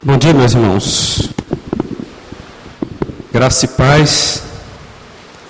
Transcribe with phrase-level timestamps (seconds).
[0.00, 1.28] Bom dia, meus irmãos.
[3.32, 4.44] Graça e paz.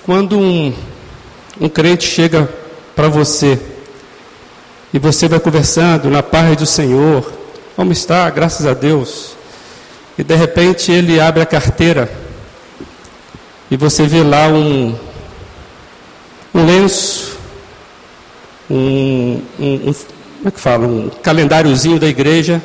[0.03, 0.73] Quando um,
[1.61, 2.49] um crente chega
[2.95, 3.59] para você
[4.91, 7.31] e você vai conversando na paz do Senhor,
[7.75, 8.27] como está?
[8.31, 9.35] Graças a Deus.
[10.17, 12.11] E de repente ele abre a carteira
[13.69, 14.97] e você vê lá um,
[16.55, 17.37] um lenço,
[18.67, 20.87] um, um, um como é que fala?
[20.87, 22.59] Um calendáriozinho da igreja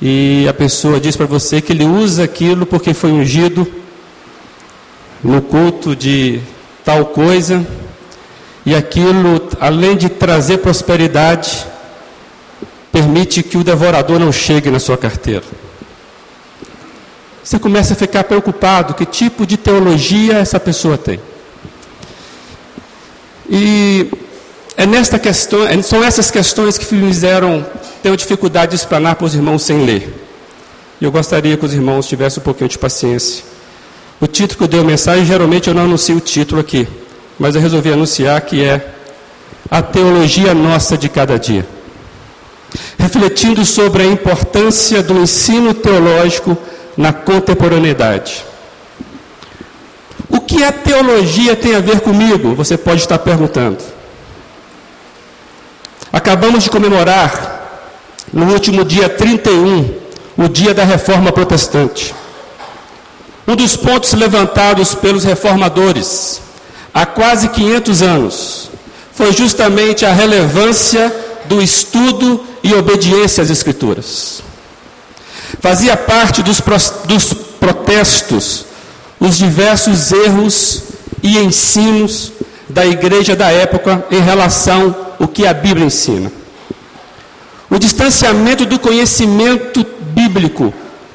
[0.00, 3.66] e a pessoa diz para você que ele usa aquilo porque foi ungido
[5.22, 6.40] no culto de
[6.84, 7.66] tal coisa,
[8.64, 11.66] e aquilo, além de trazer prosperidade,
[12.92, 15.44] permite que o devorador não chegue na sua carteira.
[17.42, 21.20] Você começa a ficar preocupado: que tipo de teologia essa pessoa tem?
[23.48, 24.10] E
[24.86, 27.66] é nesta questão, são essas questões que fizeram
[28.02, 30.14] tenho dificuldade de explanar para os irmãos sem ler.
[31.00, 33.44] E eu gostaria que os irmãos tivessem um pouquinho de paciência.
[34.20, 36.86] O título que eu dei a mensagem, geralmente eu não anuncio o título aqui,
[37.36, 38.94] mas eu resolvi anunciar que é
[39.68, 41.66] A Teologia Nossa de Cada Dia.
[42.96, 46.56] Refletindo sobre a importância do ensino teológico
[46.96, 48.44] na contemporaneidade.
[50.30, 52.54] O que a teologia tem a ver comigo?
[52.54, 53.95] Você pode estar perguntando.
[56.12, 57.84] Acabamos de comemorar
[58.32, 59.94] no último dia 31,
[60.36, 62.14] o dia da reforma protestante.
[63.46, 66.40] Um dos pontos levantados pelos reformadores
[66.92, 68.70] há quase 500 anos
[69.12, 71.14] foi justamente a relevância
[71.46, 74.42] do estudo e obediência às Escrituras.
[75.60, 76.60] Fazia parte dos,
[77.06, 78.66] dos protestos
[79.18, 80.82] os diversos erros
[81.22, 82.32] e ensinos
[82.68, 86.30] da igreja da época em relação ao que a Bíblia ensina.
[87.68, 90.72] O distanciamento do conhecimento bíblico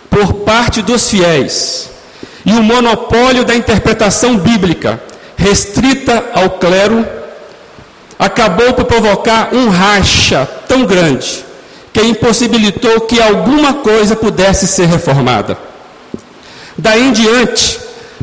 [0.09, 1.89] por parte dos fiéis
[2.45, 5.01] e o monopólio da interpretação bíblica
[5.37, 7.07] restrita ao clero
[8.19, 11.45] acabou por provocar um racha tão grande
[11.91, 15.57] que impossibilitou que alguma coisa pudesse ser reformada.
[16.77, 17.79] Daí em diante,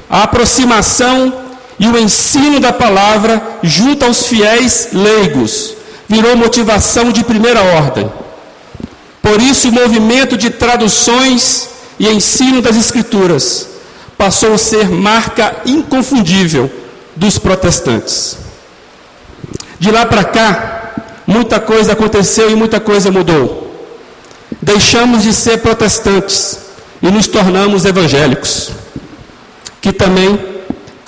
[0.09, 1.33] a aproximação
[1.79, 5.75] e o ensino da palavra junto aos fiéis leigos
[6.09, 8.11] virou motivação de primeira ordem.
[9.23, 11.69] Por isso, o movimento de traduções
[11.99, 13.69] e ensino das Escrituras
[14.17, 16.71] passou a ser marca inconfundível
[17.15, 18.39] dos protestantes.
[19.79, 20.93] De lá para cá,
[21.27, 23.67] muita coisa aconteceu e muita coisa mudou.
[24.61, 26.59] Deixamos de ser protestantes
[27.03, 28.71] e nos tornamos evangélicos,
[29.81, 30.58] que também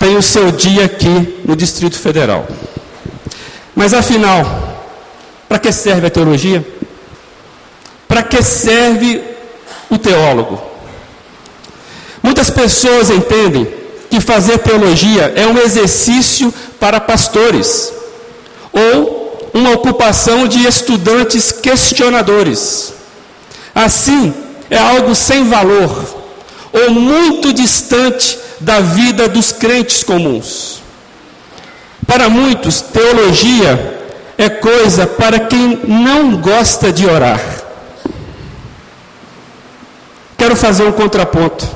[0.01, 2.49] tem o seu dia aqui no Distrito Federal.
[3.77, 4.89] Mas afinal,
[5.47, 6.67] para que serve a teologia?
[8.09, 9.23] Para que serve
[9.91, 10.59] o teólogo?
[12.23, 13.69] Muitas pessoas entendem
[14.09, 17.93] que fazer teologia é um exercício para pastores
[18.73, 22.95] ou uma ocupação de estudantes questionadores.
[23.75, 24.33] Assim,
[24.71, 26.21] é algo sem valor
[26.73, 30.83] ou muito distante da vida dos crentes comuns.
[32.07, 33.99] Para muitos, teologia
[34.37, 37.41] é coisa para quem não gosta de orar.
[40.37, 41.69] Quero fazer um contraponto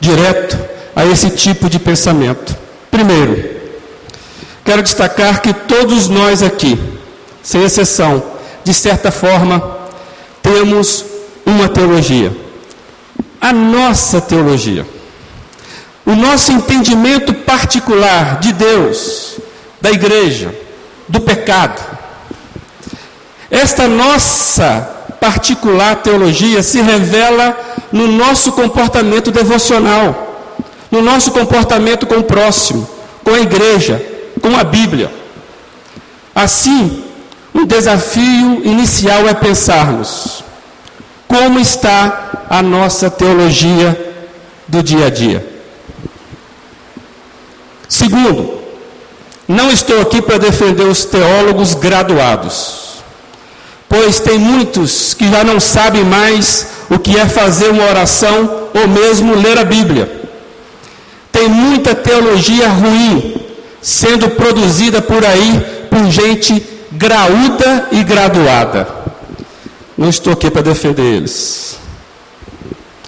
[0.00, 0.58] direto
[0.96, 2.56] a esse tipo de pensamento.
[2.90, 3.60] Primeiro,
[4.64, 6.78] quero destacar que todos nós aqui,
[7.42, 8.22] sem exceção,
[8.64, 9.78] de certa forma,
[10.42, 11.04] temos
[11.44, 12.32] uma teologia.
[13.40, 14.84] A nossa teologia.
[16.08, 19.36] O nosso entendimento particular de Deus,
[19.78, 20.54] da igreja,
[21.06, 21.78] do pecado,
[23.50, 24.88] esta nossa
[25.20, 27.54] particular teologia se revela
[27.92, 30.56] no nosso comportamento devocional,
[30.90, 32.88] no nosso comportamento com o próximo,
[33.22, 34.02] com a igreja,
[34.40, 35.12] com a Bíblia.
[36.34, 37.04] Assim,
[37.52, 40.42] o desafio inicial é pensarmos
[41.26, 44.14] como está a nossa teologia
[44.66, 45.57] do dia a dia.
[47.88, 48.58] Segundo,
[49.46, 52.88] não estou aqui para defender os teólogos graduados
[53.88, 58.86] pois tem muitos que já não sabem mais o que é fazer uma oração ou
[58.86, 60.20] mesmo ler a Bíblia.
[61.32, 63.40] Tem muita teologia ruim
[63.80, 66.62] sendo produzida por aí por gente
[66.92, 68.86] graúda e graduada.
[69.96, 71.78] Não estou aqui para defender eles.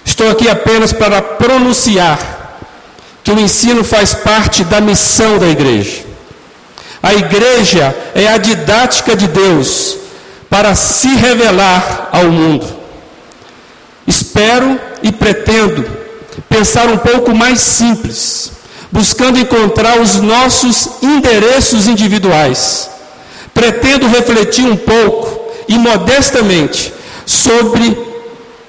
[0.03, 2.40] Estou aqui apenas para pronunciar
[3.23, 6.03] que o ensino faz parte da missão da igreja.
[7.03, 9.97] A igreja é a didática de Deus
[10.49, 12.67] para se revelar ao mundo.
[14.05, 15.85] Espero e pretendo
[16.49, 18.51] pensar um pouco mais simples,
[18.91, 22.89] buscando encontrar os nossos endereços individuais.
[23.53, 26.93] Pretendo refletir um pouco e modestamente
[27.25, 27.97] sobre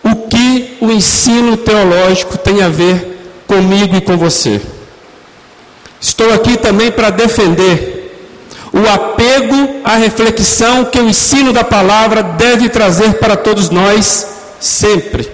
[0.02, 3.11] o que o ensino teológico tem a ver
[3.52, 4.62] comigo e com você.
[6.00, 7.90] Estou aqui também para defender
[8.72, 14.26] o apego à reflexão que o ensino da palavra deve trazer para todos nós
[14.58, 15.30] sempre.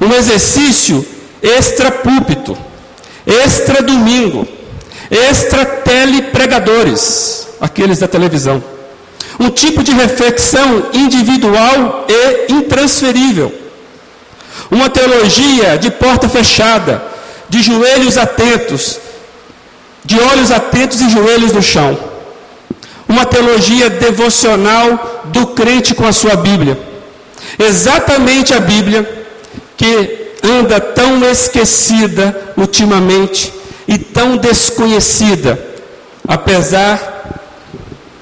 [0.00, 1.04] Um exercício
[1.42, 2.56] extra púlpito,
[3.26, 4.46] extra domingo,
[5.10, 8.62] extra telepregadores, aqueles da televisão.
[9.40, 13.52] Um tipo de reflexão individual e intransferível.
[14.70, 17.15] Uma teologia de porta fechada,
[17.48, 18.98] de joelhos atentos,
[20.04, 21.98] de olhos atentos e joelhos no chão.
[23.08, 26.78] Uma teologia devocional do crente com a sua Bíblia.
[27.58, 29.26] Exatamente a Bíblia
[29.76, 33.52] que anda tão esquecida ultimamente
[33.86, 35.58] e tão desconhecida,
[36.26, 37.14] apesar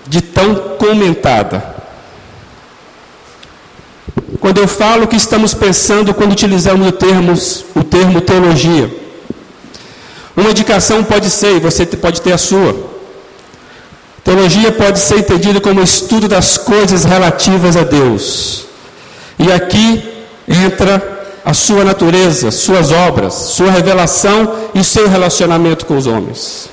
[0.06, 1.74] de tão comentada.
[4.40, 7.32] Quando eu falo que estamos pensando quando utilizamos o termo,
[7.74, 8.90] o termo teologia,
[10.36, 12.74] uma indicação pode ser, e você pode ter a sua.
[14.24, 18.64] Teologia pode ser entendida como estudo das coisas relativas a Deus.
[19.38, 20.02] E aqui
[20.48, 21.14] entra
[21.44, 26.70] a sua natureza, suas obras, sua revelação e seu relacionamento com os homens.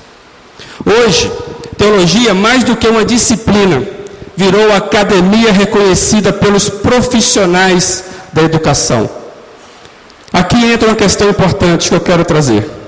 [0.86, 1.30] Hoje,
[1.78, 3.84] teologia, mais do que uma disciplina,
[4.36, 9.10] virou academia reconhecida pelos profissionais da educação.
[10.32, 12.81] Aqui entra uma questão importante que eu quero trazer.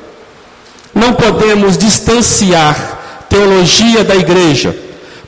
[0.94, 4.76] Não podemos distanciar teologia da igreja,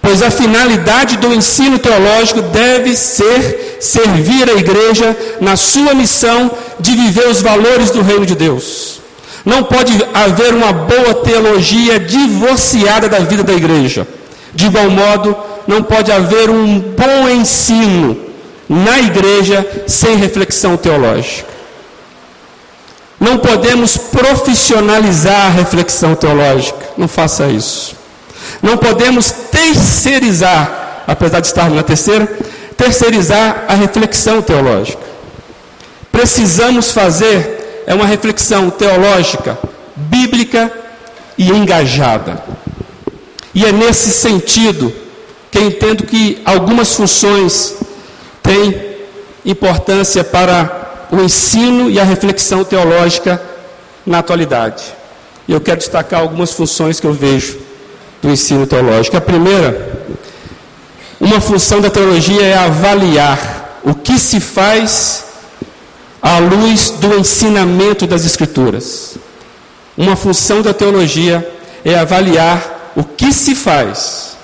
[0.01, 6.91] pois a finalidade do ensino teológico deve ser servir a igreja na sua missão de
[6.91, 9.01] viver os valores do reino de Deus.
[9.43, 14.07] Não pode haver uma boa teologia divorciada da vida da igreja.
[14.53, 15.35] De igual modo,
[15.67, 18.17] não pode haver um bom ensino
[18.67, 21.54] na igreja sem reflexão teológica.
[23.25, 26.91] Não podemos profissionalizar a reflexão teológica.
[26.95, 27.95] Não faça isso.
[28.61, 32.27] Não podemos terceirizar, apesar de estarmos na terceira,
[32.77, 35.01] terceirizar a reflexão teológica.
[36.11, 39.57] Precisamos fazer é uma reflexão teológica,
[39.95, 40.71] bíblica
[41.35, 42.43] e engajada.
[43.55, 44.93] E é nesse sentido
[45.49, 47.75] que entendo que algumas funções
[48.43, 48.97] têm
[49.43, 53.41] importância para o ensino e a reflexão teológica
[54.05, 54.83] na atualidade.
[55.47, 57.57] E eu quero destacar algumas funções que eu vejo
[58.21, 59.17] do ensino teológico.
[59.17, 60.03] A primeira,
[61.19, 65.25] uma função da teologia é avaliar o que se faz
[66.21, 69.17] à luz do ensinamento das Escrituras.
[69.95, 71.47] Uma função da teologia
[71.83, 74.35] é avaliar o que se faz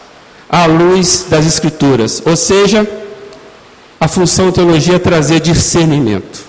[0.47, 2.87] à luz das Escrituras, ou seja,
[3.99, 6.41] a função da teologia é trazer discernimento,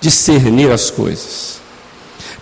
[0.00, 1.58] discernir as coisas.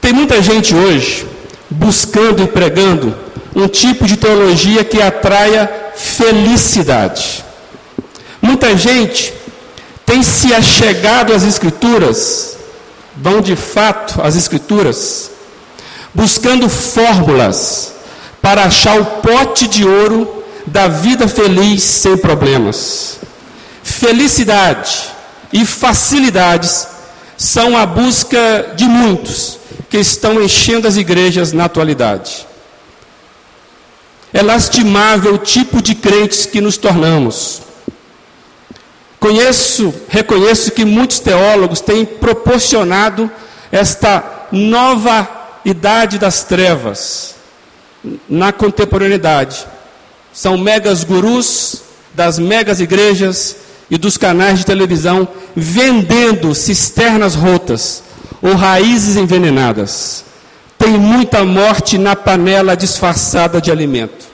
[0.01, 1.27] Tem muita gente hoje
[1.71, 3.15] buscando e pregando
[3.55, 7.45] um tipo de teologia que atraia felicidade.
[8.41, 9.33] Muita gente
[10.05, 12.57] tem se achegado às Escrituras,
[13.17, 15.31] vão de fato às Escrituras,
[16.15, 17.95] buscando fórmulas
[18.41, 23.19] para achar o pote de ouro da vida feliz sem problemas.
[23.83, 25.09] Felicidade
[25.53, 26.87] e facilidades
[27.37, 32.47] são a busca de muitos que estão enchendo as igrejas na atualidade.
[34.33, 37.63] É lastimável o tipo de crentes que nos tornamos.
[39.19, 43.31] Conheço, reconheço que muitos teólogos têm proporcionado
[43.73, 45.29] esta nova
[45.65, 47.35] idade das trevas
[48.29, 49.67] na contemporaneidade.
[50.33, 51.83] São megas gurus
[52.15, 53.57] das megas igrejas
[53.91, 58.03] e dos canais de televisão vendendo cisternas rotas
[58.43, 60.27] ou raízes envenenadas
[60.79, 64.27] tem muita morte na panela disfarçada de alimento.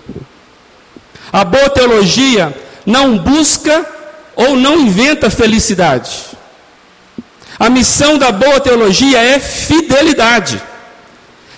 [1.32, 2.54] A boa teologia
[2.84, 3.86] não busca
[4.34, 6.10] ou não inventa felicidade.
[7.58, 10.60] A missão da boa teologia é fidelidade.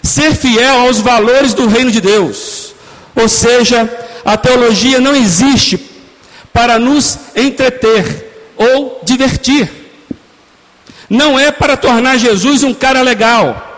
[0.02, 2.74] Ser fiel aos valores do reino de Deus.
[3.16, 3.90] Ou seja,
[4.24, 5.78] a teologia não existe
[6.54, 9.70] para nos entreter ou divertir.
[11.10, 13.72] Não é para tornar Jesus um cara legal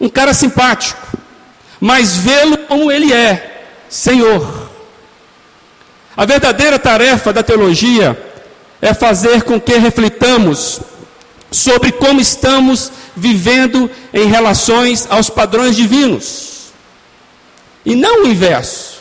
[0.00, 1.06] um cara simpático,
[1.78, 4.70] mas vê-lo como ele é, Senhor.
[6.16, 8.18] A verdadeira tarefa da teologia
[8.80, 10.80] é fazer com que reflitamos
[11.50, 16.72] sobre como estamos vivendo em relações aos padrões divinos.
[17.84, 19.00] E não o inverso.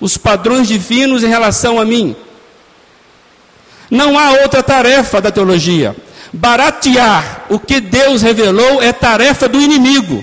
[0.00, 2.16] Os padrões divinos em relação a mim.
[3.90, 5.96] Não há outra tarefa da teologia.
[6.32, 10.22] Baratear o que Deus revelou é tarefa do inimigo.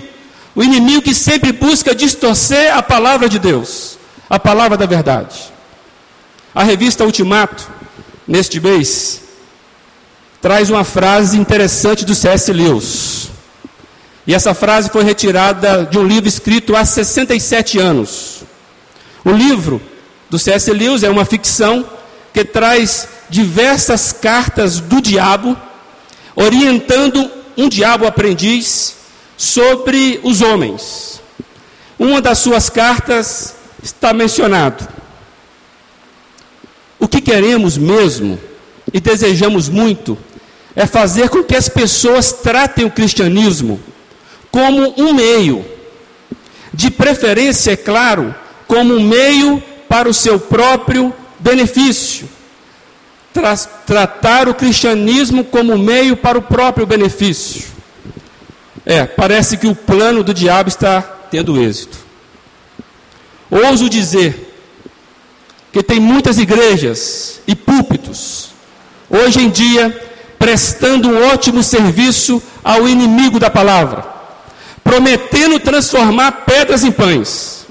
[0.54, 3.98] O inimigo que sempre busca distorcer a palavra de Deus,
[4.30, 5.52] a palavra da verdade.
[6.54, 7.68] A revista Ultimato,
[8.26, 9.22] neste mês,
[10.40, 12.52] traz uma frase interessante do C.S.
[12.52, 13.30] Lewis.
[14.26, 18.44] E essa frase foi retirada de um livro escrito há 67 anos.
[19.24, 19.80] O livro
[20.30, 20.72] do C.S.
[20.72, 21.84] Lewis é uma ficção
[22.36, 25.56] que traz diversas cartas do diabo,
[26.34, 28.94] orientando um diabo aprendiz
[29.38, 31.22] sobre os homens.
[31.98, 34.86] Uma das suas cartas está mencionado.
[36.98, 38.38] O que queremos mesmo
[38.92, 40.18] e desejamos muito
[40.74, 43.80] é fazer com que as pessoas tratem o cristianismo
[44.50, 45.64] como um meio,
[46.70, 48.34] de preferência, é claro,
[48.68, 51.14] como um meio para o seu próprio
[51.46, 52.28] benefício.
[53.32, 57.66] Tra tratar o cristianismo como meio para o próprio benefício.
[58.84, 61.98] É, parece que o plano do diabo está tendo êxito.
[63.50, 64.54] Ouso dizer
[65.72, 68.50] que tem muitas igrejas e púlpitos,
[69.10, 69.94] hoje em dia,
[70.38, 74.04] prestando um ótimo serviço ao inimigo da palavra,
[74.82, 77.66] prometendo transformar pedras em pães.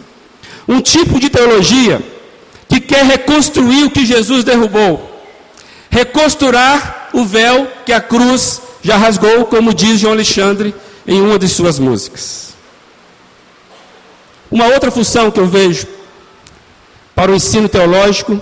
[0.67, 2.01] Um tipo de teologia
[2.85, 5.21] quer reconstruir o que Jesus derrubou,
[5.89, 10.73] recosturar o véu que a cruz já rasgou, como diz João Alexandre
[11.07, 12.53] em uma de suas músicas.
[14.49, 15.87] Uma outra função que eu vejo
[17.13, 18.41] para o ensino teológico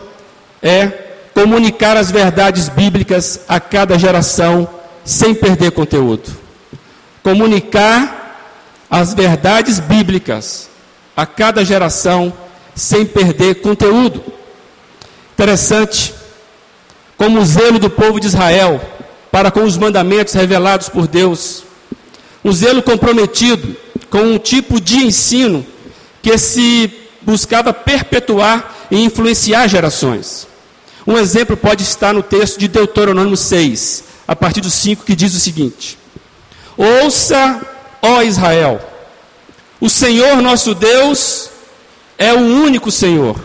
[0.62, 0.88] é
[1.34, 4.68] comunicar as verdades bíblicas a cada geração
[5.04, 6.30] sem perder conteúdo.
[7.22, 8.24] Comunicar
[8.90, 10.70] as verdades bíblicas
[11.16, 12.34] a cada geração
[12.76, 14.24] sem perder conteúdo.
[15.34, 16.14] Interessante
[17.18, 18.82] como o zelo do povo de Israel
[19.32, 21.64] para com os mandamentos revelados por Deus,
[22.44, 23.76] um zelo comprometido
[24.10, 25.66] com um tipo de ensino
[26.22, 30.48] que se buscava perpetuar e influenciar gerações.
[31.06, 35.34] Um exemplo pode estar no texto de Deuteronômio 6, a partir do 5, que diz
[35.34, 35.98] o seguinte:
[36.78, 37.62] Ouça,
[38.02, 38.80] ó Israel,
[39.82, 41.50] o Senhor nosso Deus
[42.18, 43.40] é o único Senhor.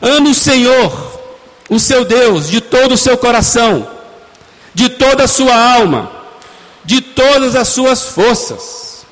[0.00, 1.20] Ame o Senhor,
[1.68, 3.88] o seu Deus, de todo o seu coração,
[4.74, 6.10] de toda a sua alma,
[6.84, 9.06] de todas as suas forças.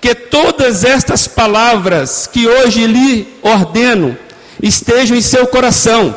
[0.00, 4.18] Que todas estas palavras que hoje lhe ordeno
[4.60, 6.14] estejam em seu coração.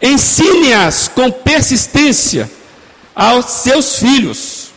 [0.00, 2.50] Ensine-as com persistência
[3.14, 4.68] aos seus filhos.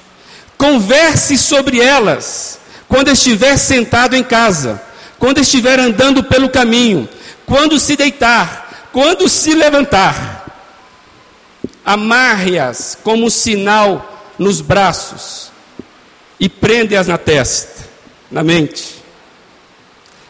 [0.58, 4.82] Converse sobre elas quando estiver sentado em casa,
[5.20, 7.08] quando estiver andando pelo caminho,
[7.46, 10.38] quando se deitar, quando se levantar.
[11.86, 15.52] Amarre-as como sinal nos braços
[16.40, 17.88] e prende-as na testa,
[18.32, 18.96] na mente.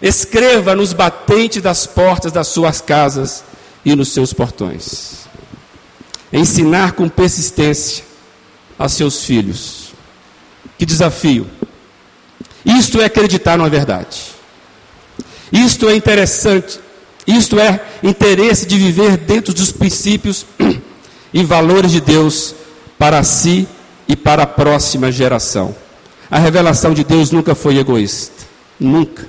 [0.01, 3.43] Escreva nos batentes das portas das suas casas
[3.85, 5.27] e nos seus portões.
[6.31, 8.03] Ensinar com persistência
[8.77, 9.93] a seus filhos.
[10.77, 11.49] Que desafio!
[12.65, 14.38] Isto é acreditar na verdade.
[15.51, 16.79] Isto é interessante.
[17.25, 20.45] Isto é interesse de viver dentro dos princípios
[21.33, 22.55] e valores de Deus
[22.97, 23.67] para si
[24.07, 25.75] e para a próxima geração.
[26.29, 28.33] A revelação de Deus nunca foi egoísta.
[28.79, 29.27] Nunca.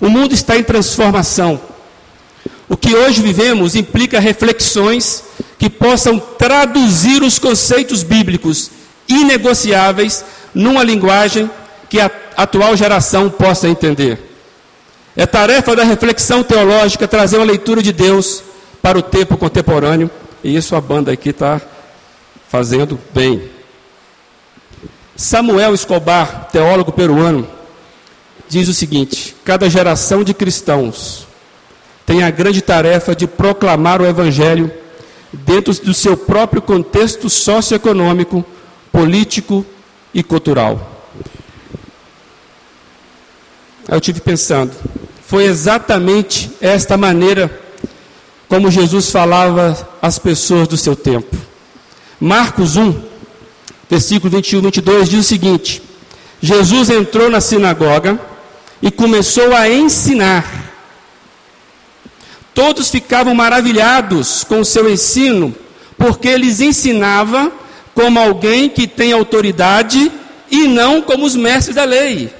[0.00, 1.60] O mundo está em transformação.
[2.68, 5.24] O que hoje vivemos implica reflexões
[5.58, 8.70] que possam traduzir os conceitos bíblicos
[9.08, 11.50] inegociáveis numa linguagem
[11.88, 14.33] que a atual geração possa entender.
[15.16, 18.42] É tarefa da reflexão teológica trazer uma leitura de Deus
[18.82, 20.10] para o tempo contemporâneo,
[20.42, 21.60] e isso a banda aqui está
[22.48, 23.50] fazendo bem.
[25.16, 27.46] Samuel Escobar, teólogo peruano,
[28.48, 31.26] diz o seguinte: cada geração de cristãos
[32.04, 34.70] tem a grande tarefa de proclamar o Evangelho
[35.32, 38.44] dentro do seu próprio contexto socioeconômico,
[38.92, 39.64] político
[40.12, 40.93] e cultural.
[43.86, 44.72] Eu tive pensando,
[45.26, 47.60] foi exatamente esta maneira
[48.48, 51.36] como Jesus falava às pessoas do seu tempo.
[52.18, 53.02] Marcos 1,
[53.90, 55.82] versículo 21 e 22 diz o seguinte:
[56.40, 58.18] Jesus entrou na sinagoga
[58.80, 60.72] e começou a ensinar.
[62.54, 65.54] Todos ficavam maravilhados com o seu ensino,
[65.98, 67.52] porque lhes ensinava
[67.94, 70.10] como alguém que tem autoridade
[70.50, 72.32] e não como os mestres da lei.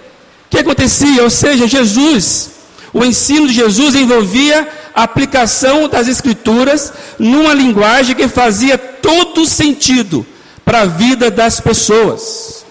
[0.54, 1.20] Que acontecia?
[1.24, 2.50] Ou seja, Jesus,
[2.92, 10.24] o ensino de Jesus envolvia a aplicação das Escrituras numa linguagem que fazia todo sentido
[10.64, 12.64] para a vida das pessoas.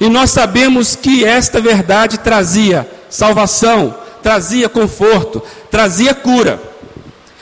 [0.00, 6.60] E nós sabemos que esta verdade trazia salvação, trazia conforto, trazia cura,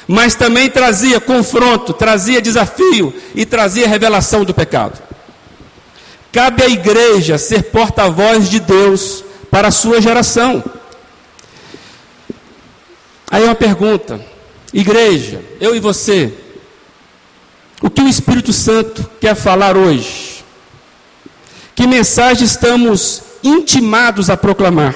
[0.06, 5.00] mas também trazia confronto, trazia desafio e trazia revelação do pecado.
[6.30, 10.62] Cabe à igreja ser porta-voz de Deus para a sua geração.
[13.30, 14.20] Aí uma pergunta:
[14.72, 16.32] igreja, eu e você,
[17.82, 20.44] o que o Espírito Santo quer falar hoje?
[21.74, 24.94] Que mensagem estamos intimados a proclamar?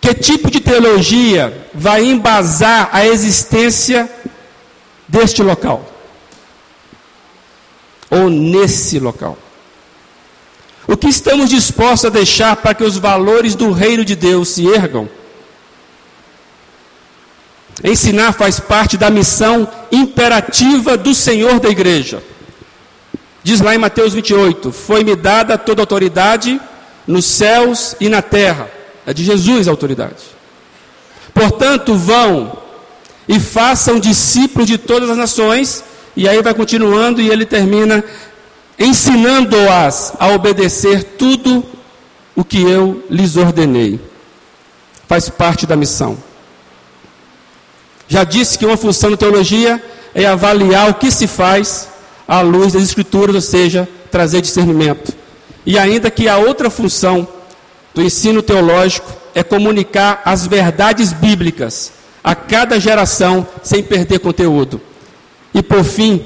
[0.00, 4.10] Que tipo de teologia vai embasar a existência
[5.06, 5.84] deste local?
[8.10, 9.36] Ou nesse local?
[10.86, 14.66] O que estamos dispostos a deixar para que os valores do reino de Deus se
[14.66, 15.08] ergam?
[17.82, 22.22] Ensinar faz parte da missão imperativa do Senhor da igreja.
[23.42, 26.60] Diz lá em Mateus 28: Foi-me dada toda autoridade
[27.06, 28.70] nos céus e na terra.
[29.06, 30.22] É de Jesus a autoridade.
[31.32, 32.58] Portanto, vão
[33.26, 35.82] e façam discípulos de todas as nações.
[36.16, 38.04] E aí vai continuando e ele termina
[38.80, 41.62] ensinando-as a obedecer tudo
[42.34, 44.00] o que eu lhes ordenei.
[45.06, 46.16] Faz parte da missão.
[48.08, 49.82] Já disse que uma função da teologia
[50.14, 51.88] é avaliar o que se faz
[52.26, 55.12] à luz das Escrituras, ou seja, trazer discernimento.
[55.66, 57.28] E ainda que a outra função
[57.94, 64.80] do ensino teológico é comunicar as verdades bíblicas a cada geração sem perder conteúdo.
[65.54, 66.24] E por fim,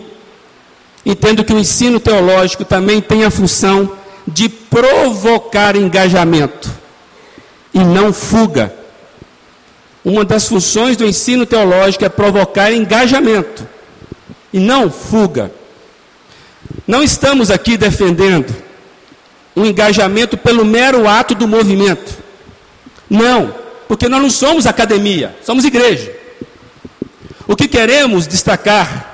[1.05, 3.93] entendo que o ensino teológico também tem a função
[4.27, 6.71] de provocar engajamento
[7.73, 8.75] e não fuga.
[10.05, 13.67] Uma das funções do ensino teológico é provocar engajamento
[14.53, 15.51] e não fuga.
[16.87, 18.55] Não estamos aqui defendendo
[19.57, 22.19] um engajamento pelo mero ato do movimento.
[23.09, 23.55] Não,
[23.89, 26.15] porque nós não somos academia, somos igreja.
[27.47, 29.14] O que queremos destacar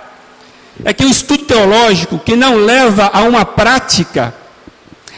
[0.84, 4.34] é que o estudo teológico que não leva a uma prática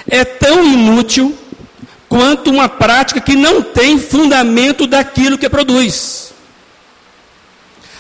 [0.09, 1.37] é tão inútil
[2.09, 6.33] quanto uma prática que não tem fundamento daquilo que produz.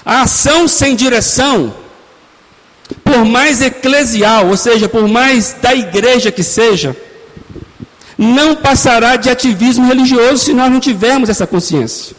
[0.04, 1.74] A ação sem direção,
[3.04, 6.96] por mais eclesial, ou seja, por mais da igreja que seja,
[8.18, 12.14] não passará de ativismo religioso se nós não tivermos essa consciência.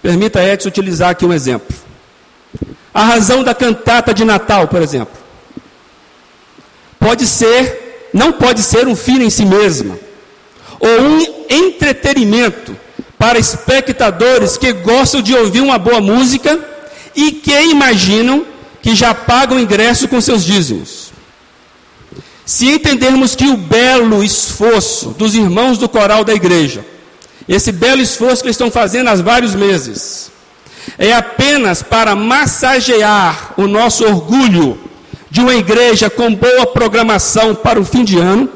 [0.00, 1.87] Permita, Edson, utilizar aqui um exemplo.
[2.92, 5.16] A razão da cantata de Natal, por exemplo,
[6.98, 9.98] pode ser, não pode ser um fim em si mesma,
[10.80, 12.76] ou um entretenimento
[13.18, 16.58] para espectadores que gostam de ouvir uma boa música
[17.14, 18.46] e que imaginam
[18.80, 21.08] que já pagam ingresso com seus dízimos.
[22.46, 26.84] Se entendermos que o belo esforço dos irmãos do coral da igreja,
[27.48, 30.30] esse belo esforço que eles estão fazendo há vários meses,
[30.96, 34.78] é apenas para massagear o nosso orgulho
[35.30, 38.48] de uma igreja com boa programação para o fim de ano,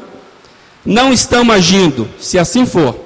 [0.84, 2.96] não estamos agindo, se assim for,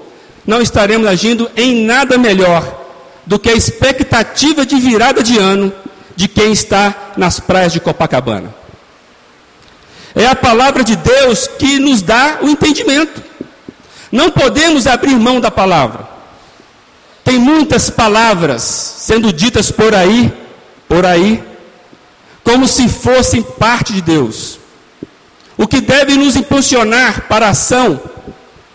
[0.47, 2.85] não estaremos agindo em nada melhor
[3.27, 5.73] do que a expectativa de virada de ano
[6.15, 8.55] de quem está nas praias de Copacabana.
[10.15, 13.23] É a palavra de Deus que nos dá o entendimento.
[14.11, 16.16] Não podemos abrir mão da palavra.
[17.27, 20.33] Tem muitas palavras sendo ditas por aí,
[20.89, 21.43] por aí,
[22.45, 24.61] como se fossem parte de Deus.
[25.59, 28.01] O que deve nos impulsionar para a ação,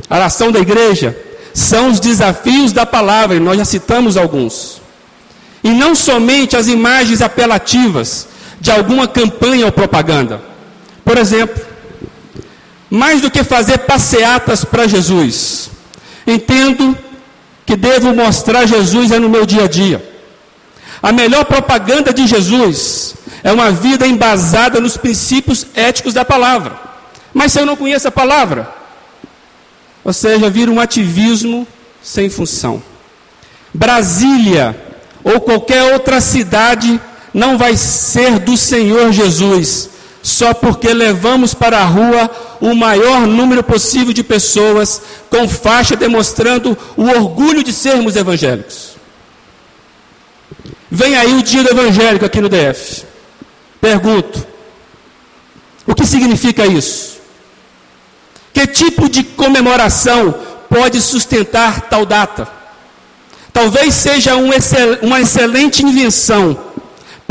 [0.10, 1.18] a ação da igreja,
[1.54, 4.82] são os desafios da palavra, e nós já citamos alguns.
[5.64, 8.28] E não somente as imagens apelativas
[8.60, 10.42] de alguma campanha ou propaganda.
[11.06, 11.64] Por exemplo,
[12.90, 15.70] mais do que fazer passeatas para Jesus,
[16.28, 16.98] entendo
[17.72, 20.06] que devo mostrar Jesus é no meu dia a dia.
[21.02, 26.78] A melhor propaganda de Jesus é uma vida embasada nos princípios éticos da palavra.
[27.34, 28.70] Mas se eu não conheço a palavra,
[30.04, 31.66] ou seja, vira um ativismo
[32.04, 32.84] sem função.
[33.74, 34.76] Brasília
[35.24, 37.00] ou qualquer outra cidade
[37.34, 42.30] não vai ser do Senhor Jesus, só porque levamos para a rua
[42.60, 48.92] o maior número possível de pessoas com faixa demonstrando o orgulho de sermos evangélicos.
[50.90, 53.06] Vem aí o dia do evangélico aqui no DF.
[53.80, 54.46] Pergunto:
[55.88, 57.20] o que significa isso?
[58.54, 60.36] Que tipo de comemoração
[60.70, 62.48] pode sustentar tal data?
[63.54, 64.52] Talvez seja um
[65.02, 66.71] uma excelente invenção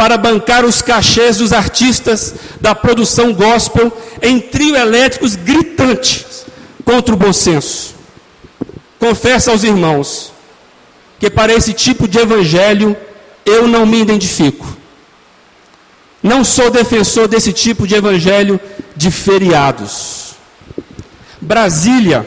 [0.00, 6.46] para bancar os cachês dos artistas da produção gospel em trio elétricos gritantes
[6.86, 7.94] contra o bom senso.
[8.98, 10.32] Confesso aos irmãos
[11.18, 12.96] que para esse tipo de evangelho
[13.44, 14.66] eu não me identifico.
[16.22, 18.58] Não sou defensor desse tipo de evangelho
[18.96, 20.32] de feriados.
[21.38, 22.24] Brasília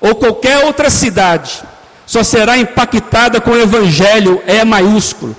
[0.00, 1.62] ou qualquer outra cidade
[2.06, 5.36] só será impactada com o evangelho é maiúsculo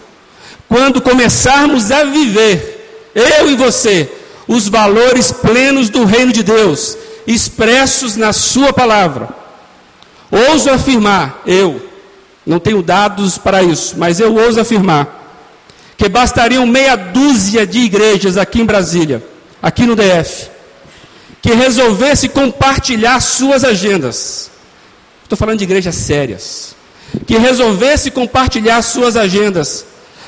[0.68, 4.10] quando começarmos a viver, eu e você,
[4.48, 9.30] os valores plenos do reino de Deus, expressos na Sua palavra.
[10.30, 11.82] Ouso afirmar, eu,
[12.46, 15.16] não tenho dados para isso, mas eu ouso afirmar,
[15.98, 19.24] que bastariam meia dúzia de igrejas aqui em Brasília,
[19.62, 20.50] aqui no DF,
[21.42, 24.52] que resolvesse compartilhar suas agendas.
[25.24, 26.76] Estou falando de igrejas sérias.
[27.26, 29.86] Que resolvesse compartilhar suas agendas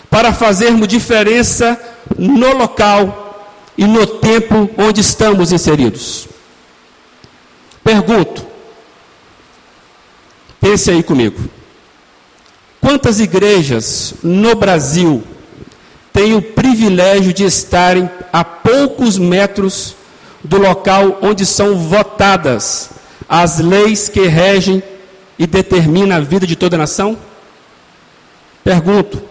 [0.09, 1.79] para fazermos diferença
[2.17, 3.29] no local
[3.77, 6.27] e no tempo onde estamos inseridos.
[7.83, 8.45] Pergunto,
[10.59, 11.49] pense aí comigo.
[12.81, 15.23] Quantas igrejas no Brasil
[16.11, 19.95] têm o privilégio de estarem a poucos metros
[20.43, 22.89] do local onde são votadas
[23.27, 24.81] as leis que regem
[25.37, 27.17] e determinam a vida de toda a nação?
[28.63, 29.21] Pergunto: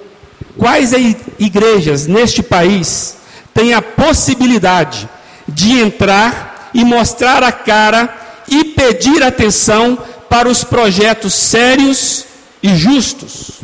[0.58, 0.92] quais
[1.38, 3.16] igrejas neste país
[3.54, 5.08] têm a possibilidade
[5.46, 9.96] de entrar e mostrar a cara e pedir atenção
[10.28, 12.26] para os projetos sérios
[12.62, 13.60] e justos?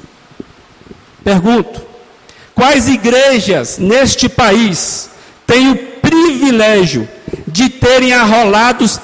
[1.23, 1.83] Pergunto:
[2.55, 5.11] quais igrejas neste país
[5.47, 7.09] têm o privilégio
[7.47, 9.01] de terem arrolados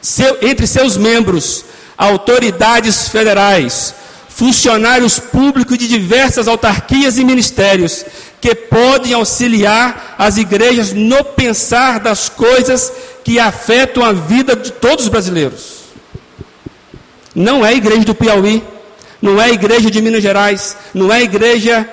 [0.00, 1.64] seu, entre seus membros
[1.96, 3.94] autoridades federais,
[4.36, 8.04] funcionários públicos de diversas autarquias e ministérios
[8.38, 12.92] que podem auxiliar as igrejas no pensar das coisas
[13.24, 15.86] que afetam a vida de todos os brasileiros.
[17.34, 18.62] Não é a igreja do Piauí,
[19.22, 21.88] não é a igreja de Minas Gerais, não é a igreja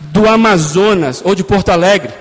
[0.00, 2.14] do Amazonas ou de Porto Alegre,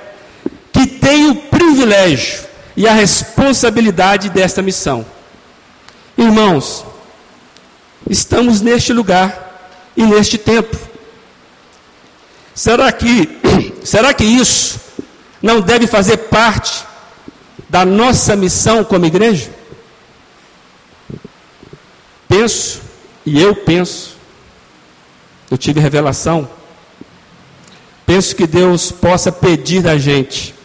[0.73, 2.43] que tem o privilégio
[2.75, 5.05] e a responsabilidade desta missão.
[6.17, 6.85] Irmãos,
[8.09, 9.44] estamos neste lugar
[9.95, 10.77] e neste tempo.
[12.53, 13.29] Será que,
[13.83, 14.79] será que isso
[15.41, 16.85] não deve fazer parte
[17.69, 19.49] da nossa missão como igreja?
[22.27, 22.81] Penso,
[23.25, 24.15] e eu penso,
[25.49, 26.49] eu tive revelação,
[28.05, 30.55] penso que Deus possa pedir da gente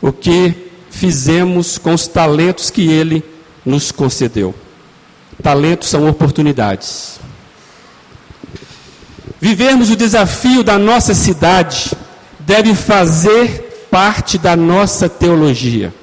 [0.00, 3.22] o que fizemos com os talentos que Ele
[3.64, 4.54] nos concedeu.
[5.42, 7.20] Talentos são oportunidades.
[9.40, 11.92] Vivermos o desafio da nossa cidade
[12.40, 15.94] deve fazer parte da nossa teologia.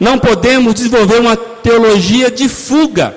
[0.00, 3.14] Não podemos desenvolver uma teologia de fuga,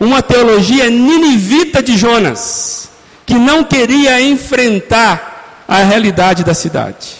[0.00, 2.90] uma teologia ninivita de Jonas,
[3.24, 7.14] que não queria enfrentar a realidade da cidade.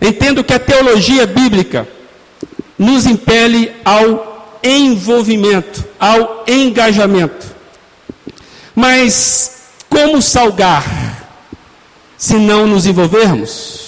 [0.00, 1.88] Entendo que a teologia bíblica
[2.78, 7.52] nos impele ao envolvimento, ao engajamento.
[8.74, 11.28] Mas como salgar
[12.16, 13.82] se não nos envolvermos?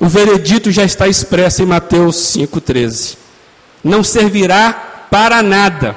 [0.00, 3.16] O veredito já está expresso em Mateus 5,13.
[3.84, 4.72] Não servirá
[5.10, 5.96] para nada,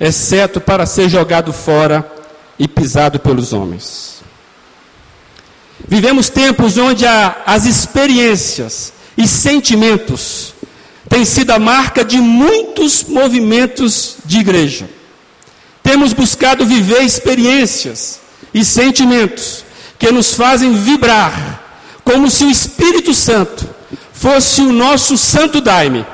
[0.00, 2.10] exceto para ser jogado fora
[2.58, 4.22] e pisado pelos homens.
[5.86, 10.54] Vivemos tempos onde a, as experiências e sentimentos
[11.08, 14.88] têm sido a marca de muitos movimentos de igreja.
[15.88, 18.20] Temos buscado viver experiências
[18.52, 19.64] e sentimentos
[19.98, 21.62] que nos fazem vibrar,
[22.04, 23.66] como se o Espírito Santo
[24.12, 26.04] fosse o nosso santo daime,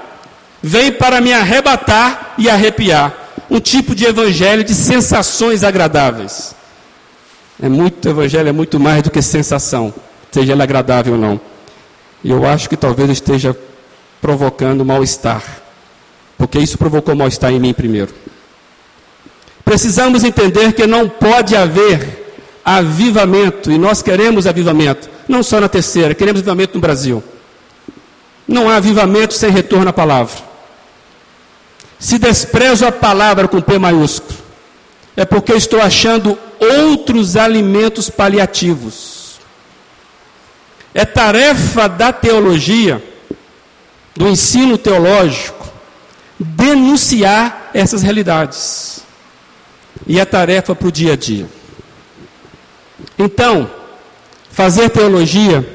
[0.62, 3.12] vem para me arrebatar e arrepiar.
[3.50, 6.54] Um tipo de evangelho de sensações agradáveis.
[7.60, 9.92] É muito evangelho, é muito mais do que sensação,
[10.30, 11.40] seja ela agradável ou não.
[12.22, 13.56] E eu acho que talvez esteja
[14.20, 15.42] provocando mal-estar,
[16.38, 18.14] porque isso provocou mal-estar em mim primeiro.
[19.64, 22.24] Precisamos entender que não pode haver
[22.64, 27.22] avivamento, e nós queremos avivamento, não só na terceira, queremos avivamento no Brasil.
[28.46, 30.36] Não há avivamento sem retorno à palavra.
[31.98, 34.38] Se desprezo a palavra com P maiúsculo,
[35.16, 39.38] é porque estou achando outros alimentos paliativos.
[40.92, 43.02] É tarefa da teologia,
[44.14, 45.66] do ensino teológico,
[46.38, 49.03] denunciar essas realidades.
[50.06, 51.46] E é tarefa para o dia a dia.
[53.18, 53.70] Então,
[54.50, 55.66] fazer teologia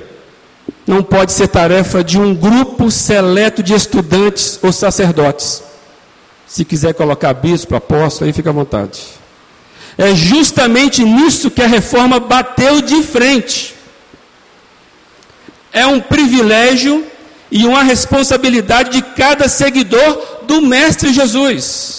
[0.86, 5.64] não pode ser tarefa de um grupo seleto de estudantes ou sacerdotes.
[6.48, 9.04] Se quiser colocar bispo, apóstolo, aí fica à vontade.
[9.98, 13.76] É justamente nisso que a reforma bateu de frente.
[15.72, 17.06] É um privilégio
[17.52, 21.99] e uma responsabilidade de cada seguidor do Mestre Jesus.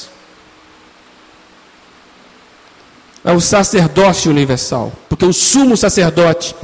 [3.25, 6.55] É o sacerdócio universal, porque o sumo sacerdote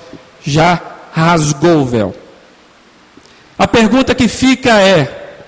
[0.42, 0.81] já
[1.12, 2.14] rasgou o véu.
[3.59, 5.38] A pergunta que fica é: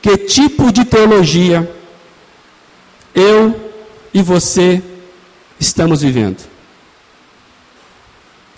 [0.00, 1.68] que tipo de teologia
[3.14, 3.70] eu
[4.12, 4.82] e você
[5.58, 6.38] estamos vivendo?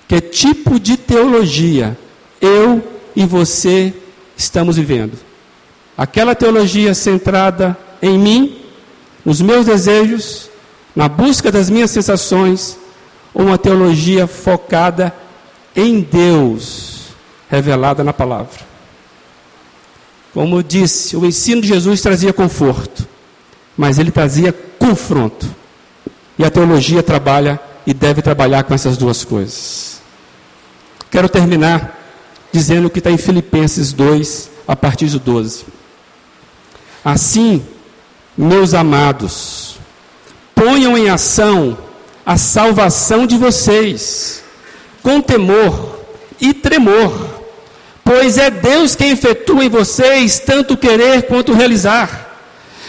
[0.09, 1.97] Que tipo de teologia
[2.41, 2.83] eu
[3.17, 3.95] e você
[4.37, 5.19] estamos vivendo?
[5.97, 8.63] Aquela teologia centrada em mim,
[9.25, 10.51] nos meus desejos,
[10.95, 12.79] na busca das minhas sensações,
[13.33, 15.13] ou uma teologia focada
[15.75, 17.09] em Deus,
[17.51, 18.61] revelada na palavra.
[20.33, 23.07] Como eu disse, o ensino de Jesus trazia conforto,
[23.77, 25.49] mas ele trazia confronto.
[26.39, 30.01] E a teologia trabalha e deve trabalhar com essas duas coisas.
[31.11, 32.01] Quero terminar
[32.53, 35.65] dizendo o que está em Filipenses 2, a partir do 12.
[37.05, 37.65] Assim,
[38.37, 39.74] meus amados,
[40.65, 41.77] ponham em ação
[42.25, 44.43] a salvação de vocês
[45.03, 46.01] com temor
[46.41, 47.43] e tremor,
[48.03, 52.39] pois é Deus quem efetua em vocês tanto querer quanto realizar,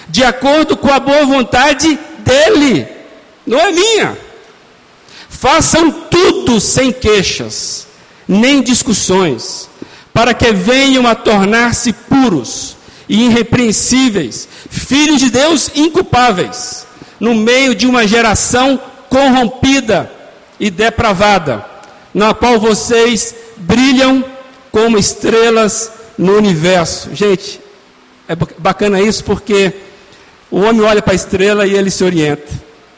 [0.07, 2.87] de acordo com a boa vontade dEle,
[3.45, 4.17] não é minha.
[5.27, 7.87] Façam tudo sem queixas,
[8.25, 9.69] nem discussões,
[10.13, 12.77] para que venham a tornar-se puros
[13.09, 16.85] e irrepreensíveis, filhos de Deus inculpáveis,
[17.19, 20.11] no meio de uma geração corrompida
[20.59, 21.65] e depravada
[22.13, 24.23] na qual vocês brilham
[24.71, 27.13] como estrelas no universo.
[27.13, 27.59] Gente,
[28.27, 29.73] é bacana isso porque
[30.49, 32.51] o homem olha para a estrela e ele se orienta,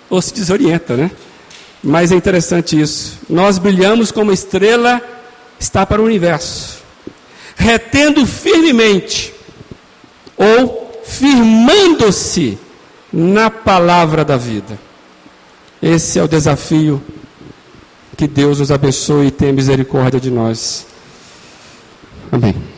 [0.10, 1.12] ou se desorienta, né?
[1.84, 3.20] Mas é interessante isso.
[3.30, 5.02] Nós brilhamos como estrela
[5.60, 6.80] está para o universo,
[7.56, 9.34] retendo firmemente
[10.38, 12.58] ou firmando-se
[13.12, 14.78] na palavra da vida.
[15.82, 17.02] Esse é o desafio
[18.16, 20.88] que Deus nos abençoe e tenha misericórdia de nós.
[22.32, 22.77] Amém.